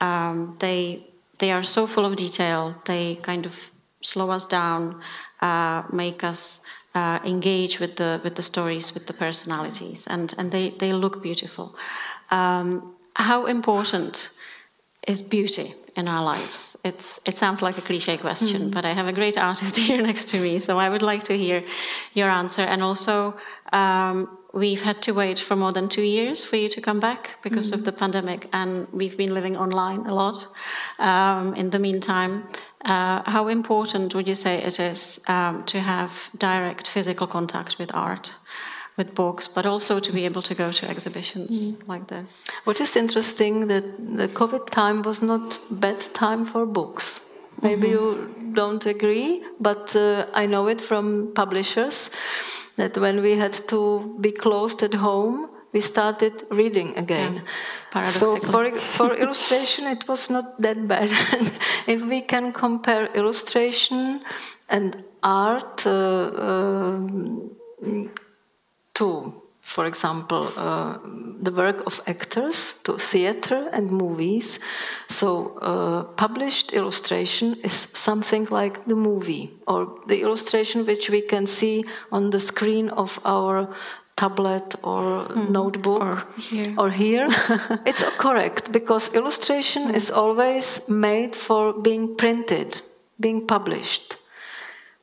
[0.00, 3.70] Um, they, they are so full of detail, they kind of
[4.02, 5.02] slow us down,
[5.42, 6.62] uh, make us
[6.94, 11.22] uh, engage with the, with the stories, with the personalities, and, and they, they look
[11.22, 11.76] beautiful.
[12.30, 14.30] Um, how important
[15.06, 16.76] is beauty in our lives?
[16.84, 20.28] It's, it sounds like a cliche question, but I have a great artist here next
[20.28, 21.64] to me, so I would like to hear
[22.14, 22.62] your answer.
[22.62, 23.34] And also,
[23.72, 27.36] um, we've had to wait for more than two years for you to come back
[27.42, 30.48] because of the pandemic, and we've been living online a lot
[30.98, 32.44] um, in the meantime.
[32.84, 37.94] Uh, how important would you say it is um, to have direct physical contact with
[37.94, 38.34] art?
[38.96, 42.44] With books, but also to be able to go to exhibitions like this.
[42.64, 43.84] What is interesting that
[44.16, 47.20] the COVID time was not bad time for books.
[47.62, 52.10] Maybe you don't agree, but uh, I know it from publishers
[52.76, 57.42] that when we had to be closed at home, we started reading again.
[58.04, 61.10] So for, for illustration, it was not that bad.
[61.86, 64.22] if we can compare illustration
[64.68, 67.50] and art uh, um,
[68.96, 70.98] to, for example, uh,
[71.42, 74.58] the work of actors, to theater and movies.
[75.08, 81.46] So, uh, published illustration is something like the movie or the illustration which we can
[81.46, 83.68] see on the screen of our
[84.16, 86.74] tablet or notebook Or here.
[86.78, 87.26] or here.
[87.86, 92.80] it's correct because illustration is always made for being printed,
[93.20, 94.16] being published.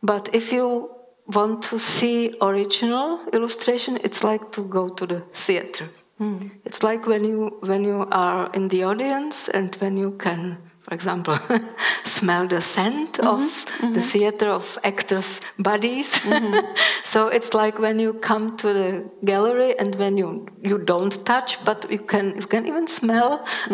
[0.01, 0.89] But if you
[1.28, 5.89] want to see original illustration, it's like to go to the theater.
[6.17, 6.49] Hmm.
[6.65, 10.93] It's like when you when you are in the audience and when you can, for
[10.93, 11.38] example,
[12.03, 13.99] smell the scent mm-hmm, of the mm-hmm.
[14.01, 16.11] theater of actors' bodies.
[16.13, 16.73] Mm-hmm.
[17.13, 21.63] So it's like when you come to the gallery and when you you don't touch,
[21.63, 23.45] but you can you can even smell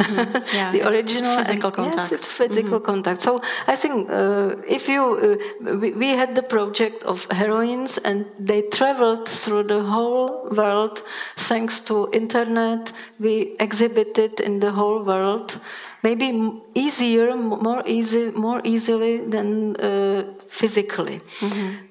[0.54, 2.12] Yeah, the it's original physical and- contact.
[2.12, 3.22] Yes, it's physical contact.
[3.22, 8.26] So I think uh, if you uh, we, we had the project of heroines and
[8.38, 11.02] they traveled through the whole world
[11.38, 12.92] thanks to internet.
[13.20, 15.60] We exhibited in the whole world,
[16.04, 21.20] maybe easier, more easy, more easily than uh, physically.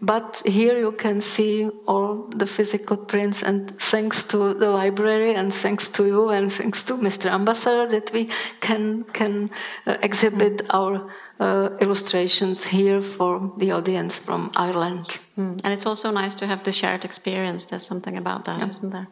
[0.00, 5.52] But here you can see all the physical prints, and thanks to the library, and
[5.52, 7.30] thanks to you, and thanks to Mr.
[7.30, 8.30] Ambassador, that we
[8.60, 9.50] can can
[9.86, 15.06] uh, exhibit our uh, illustrations here for the audience from Ireland.
[15.36, 15.60] Mm.
[15.64, 17.66] And it's also nice to have the shared experience.
[17.66, 19.08] There's something about that, not there?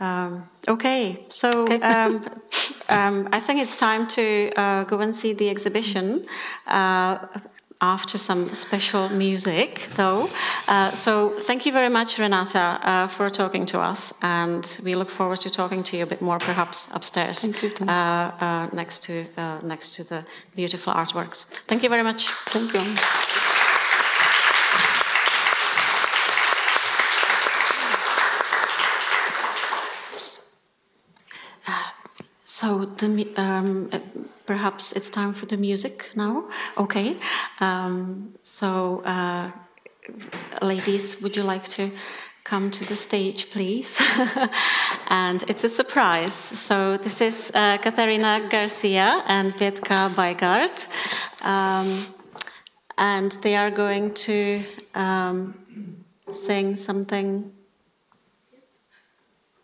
[0.00, 2.24] Um, okay, so Um,
[2.88, 6.24] um, I think it's time to uh, go and see the exhibition.
[6.66, 7.18] Uh,
[7.80, 10.28] after some special music, though.
[10.66, 15.10] Uh, so, thank you very much, Renata, uh, for talking to us, and we look
[15.10, 19.04] forward to talking to you a bit more, perhaps upstairs, Thank you, uh, uh, next
[19.04, 20.24] to uh, next to the
[20.56, 21.46] beautiful artworks.
[21.68, 22.28] Thank you very much.
[22.46, 23.54] Thank you.
[32.60, 33.88] So the, um,
[34.44, 36.48] perhaps it's time for the music now.
[36.76, 37.16] Okay.
[37.60, 39.52] Um, so, uh,
[40.60, 41.88] ladies, would you like to
[42.42, 43.96] come to the stage, please?
[45.08, 46.34] and it's a surprise.
[46.34, 50.84] So this is uh, Katarina Garcia and Petka Baigard.
[51.42, 52.06] Um,
[52.96, 54.60] and they are going to
[54.96, 55.54] um,
[56.32, 57.52] sing something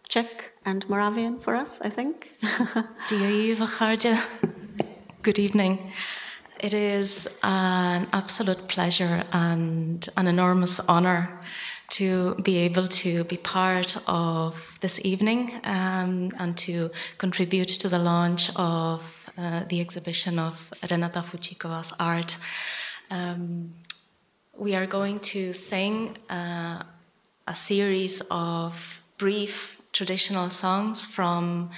[0.08, 2.30] Czech and Moravian for us, I think.
[5.22, 5.92] Good evening.
[6.60, 11.40] It is an absolute pleasure and an enormous honor
[11.90, 17.98] to be able to be part of this evening um, and to contribute to the
[17.98, 19.02] launch of
[19.36, 22.36] uh, the exhibition of Renata Fučíková's art.
[23.10, 23.70] Um,
[24.56, 26.82] we are going to sing uh,
[27.46, 31.70] a series of brief traditional songs from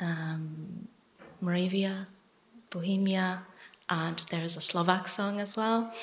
[0.00, 0.88] um,
[1.40, 2.06] Moravia,
[2.68, 3.42] Bohemia,
[3.88, 5.94] and there's a Slovak song as well.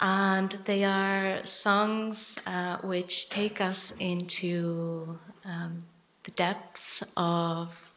[0.00, 5.78] And they are songs uh, which take us into um,
[6.24, 7.94] the depths of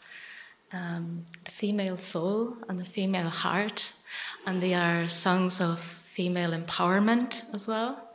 [0.71, 3.91] um, the female soul and the female heart.
[4.45, 8.07] And they are songs of female empowerment as well.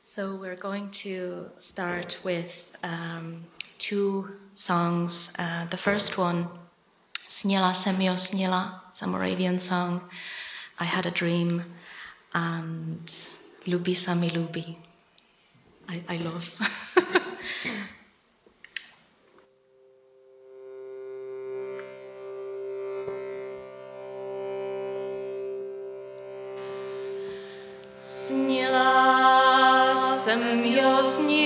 [0.00, 3.44] So we're going to start with um,
[3.78, 5.32] two songs.
[5.38, 6.48] Uh, the first one,
[7.28, 10.00] Snila jsem jo snila, it's a Moravian song.
[10.78, 11.64] I had a dream,
[12.34, 13.26] and
[13.66, 14.76] Lubi sami lubi.
[15.88, 16.50] I, I love.
[28.00, 31.43] Snila jsem jo snila,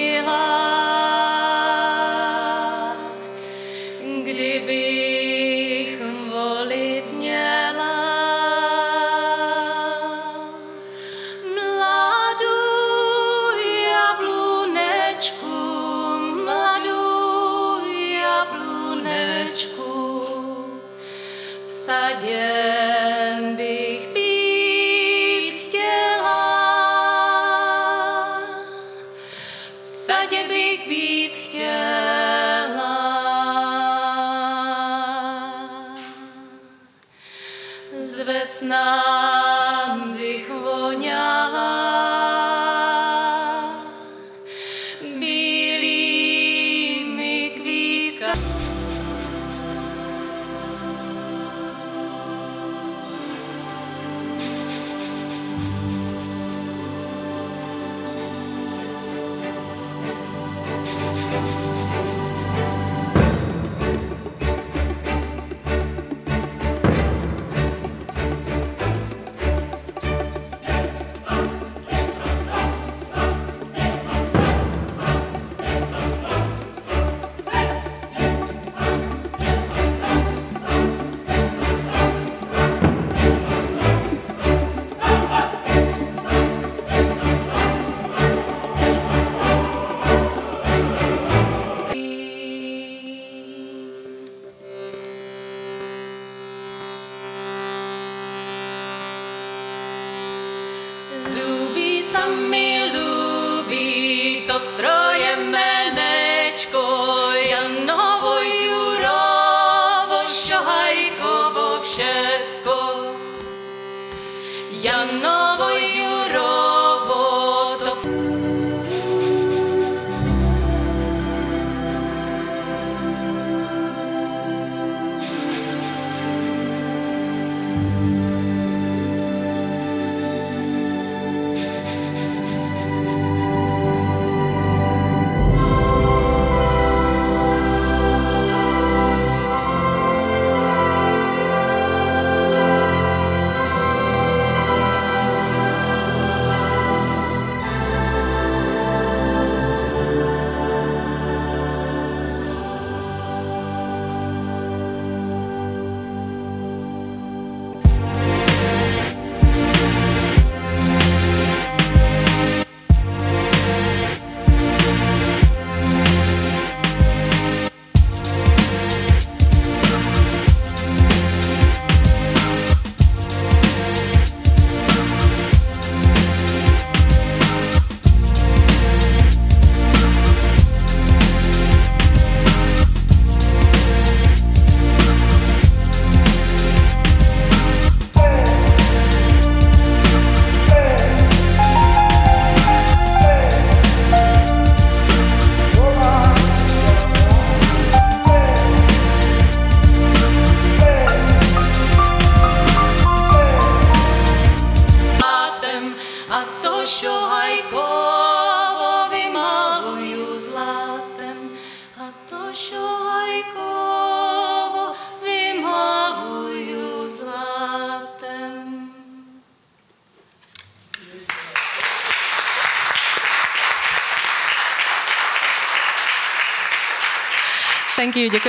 [228.10, 228.40] Thank you.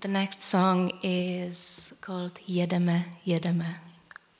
[0.00, 3.74] The next song is called Jedeme, Jedeme.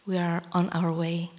[0.06, 1.32] We are on our way.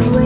[0.00, 0.23] away.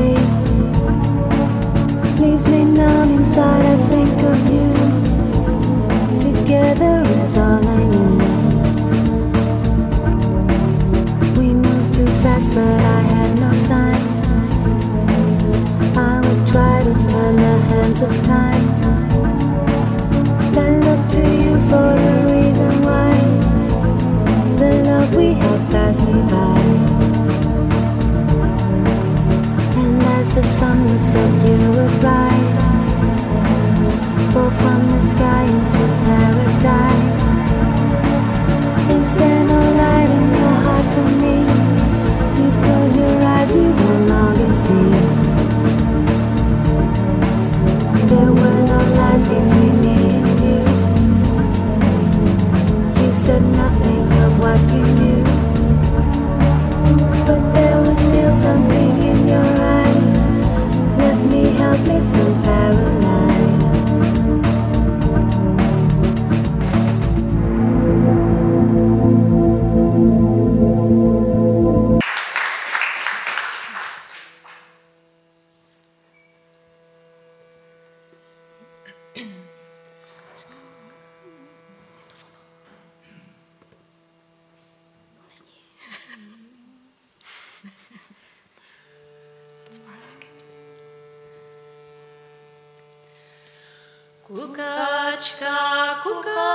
[94.29, 95.57] Kukačka,
[96.05, 96.53] kuká,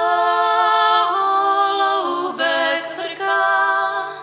[1.09, 4.13] holoubek vrká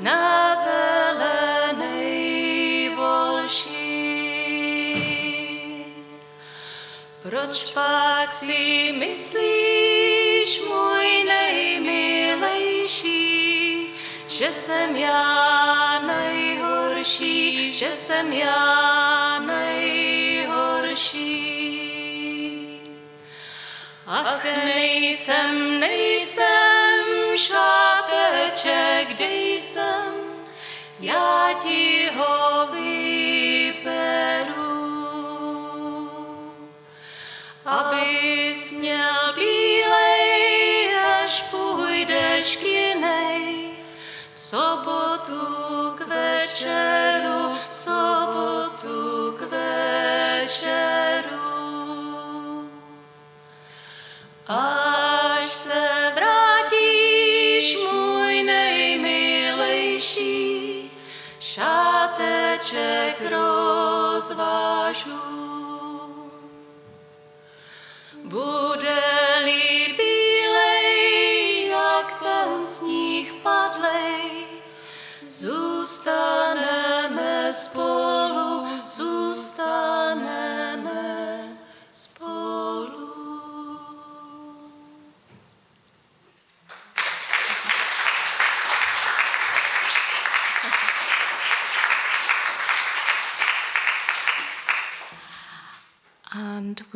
[0.00, 2.00] na zelenej
[2.96, 3.76] volší.
[7.22, 12.34] Proč pak si myslíš, můj nejmilejší,
[14.28, 19.25] že jsem já nejhorší, že jsem já
[24.54, 30.14] nejsem, nejsem šlápeček, kde jsem,
[31.00, 34.56] já ti ho vyperu.
[37.64, 43.70] Abys měl bílej, až půjdeš k jinej,
[44.34, 47.35] v sobotu k večeru.
[62.66, 65.22] Sluneček rozvážu.
[68.24, 74.46] Bude-li bílej, jak ten sníh padlej,
[75.30, 76.32] zůstaneme
[77.52, 79.55] spolu, zůstaneme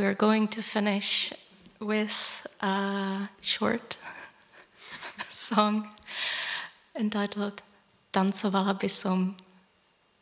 [0.01, 1.31] we're going to finish
[1.79, 3.99] with a short
[5.29, 5.91] song
[6.99, 7.61] entitled
[8.11, 9.37] Tancovala by.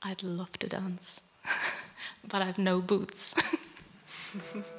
[0.02, 1.20] I'd love to dance,
[2.28, 3.36] but I've no boots.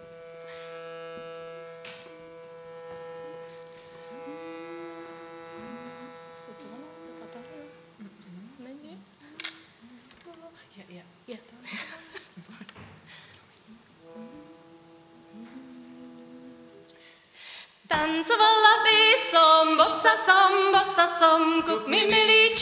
[21.20, 22.56] som, kup mi milý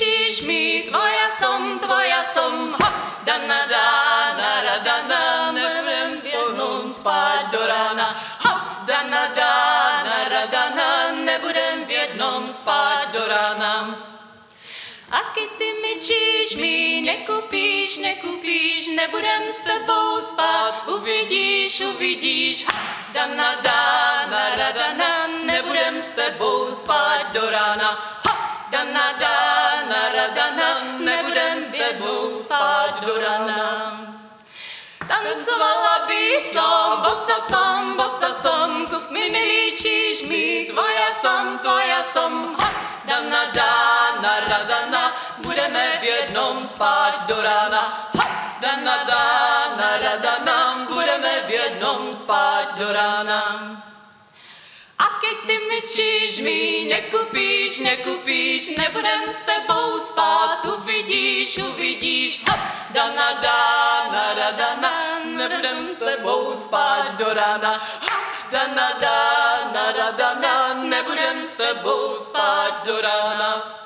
[0.49, 8.17] mi, tvoja som, tvoja som, hop, dana, dana, radana, nebudem s jednou spát do rána,
[8.41, 10.89] hop, dana, dana, radana,
[11.21, 13.93] nebudem v jednom spát do rána.
[15.11, 22.65] Aky ty mi číš mi, nekupíš, nekupíš, nebudem s tebou spát, uvidíš, uvidíš,
[23.13, 28.16] dana, dana, radana, nebudem s tebou spát do rána,
[28.77, 30.69] dana, dana, radana,
[30.99, 33.65] nebudem s tebou spát do rána.
[35.07, 42.03] Tancovala by som, bossa som, bossa som, kup mi milý číž mi, tvoja som, tvoja
[42.03, 42.69] som, ha,
[43.07, 45.03] dana, dana, radana,
[45.41, 48.25] budeme v jednom spát do rána, ha,
[48.61, 53.43] dana, dana, radana, budeme v jednom spát do rána.
[55.21, 62.59] Keď ty mi číž mi, nekupíš, nekupíš, nebudem s tebou spát, uvidíš, uvidíš, hop,
[62.93, 64.93] dana, dana, radana,
[65.25, 73.01] nebudem s tebou spát do rána, hop, dana, dana, radana, nebudem s tebou spát do
[73.01, 73.77] rána.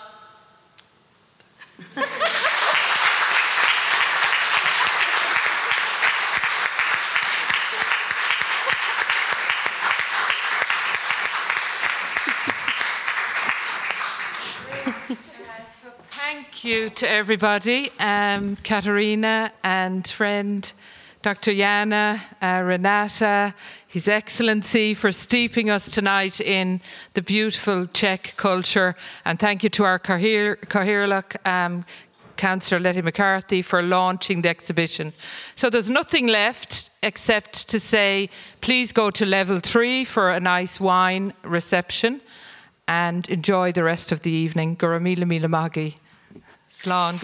[16.33, 20.71] Thank you to everybody, um, Katerina and friend
[21.21, 21.53] Dr.
[21.53, 23.53] Jana, uh, Renata,
[23.85, 26.79] His Excellency, for steeping us tonight in
[27.15, 28.95] the beautiful Czech culture.
[29.25, 31.83] And thank you to our Cathaoirleach, um,
[32.37, 35.11] Councillor Lettie McCarthy, for launching the exhibition.
[35.55, 38.29] So there's nothing left except to say
[38.61, 42.21] please go to level three for a nice wine reception
[42.87, 44.77] and enjoy the rest of the evening.
[44.77, 45.91] Guramila Mila Magi.
[46.81, 47.15] Sláán.